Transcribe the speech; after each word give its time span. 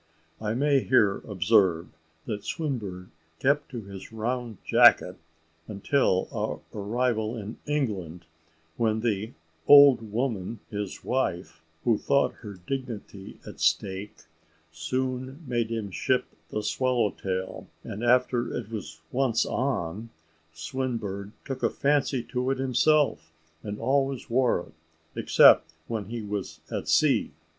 I 0.41 0.55
may 0.55 0.79
here 0.79 1.17
observe, 1.27 1.89
that 2.25 2.43
Swinburne 2.43 3.11
kept 3.37 3.69
to 3.69 3.83
his 3.83 4.11
round 4.11 4.57
jacket 4.65 5.19
until 5.67 6.27
our 6.33 6.59
arrival 6.73 7.37
in 7.37 7.59
England, 7.67 8.25
when 8.77 9.01
the 9.01 9.33
"old 9.67 10.11
woman," 10.11 10.59
his 10.71 11.03
wife, 11.03 11.61
who 11.83 11.99
thought 11.99 12.33
her 12.41 12.53
dignity 12.55 13.37
at 13.45 13.59
stake, 13.59 14.23
soon 14.71 15.43
made 15.47 15.69
him 15.69 15.91
ship 15.91 16.25
the 16.49 16.63
swallow 16.63 17.11
tail; 17.11 17.67
and 17.83 18.03
after 18.03 18.51
it 18.57 18.71
was 18.71 19.01
once 19.11 19.45
on, 19.45 20.09
Swinburne 20.51 21.33
took 21.45 21.61
a 21.61 21.69
fancy 21.69 22.23
to 22.23 22.49
it 22.49 22.57
himself, 22.57 23.31
and 23.61 23.79
always 23.79 24.31
wore 24.31 24.61
it, 24.61 24.73
except 25.15 25.75
when 25.85 26.05
he 26.05 26.23
was 26.23 26.59
at 26.71 26.87
sea. 26.87 27.29